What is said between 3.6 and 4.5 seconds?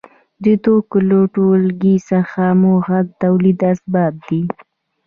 اسباب دي.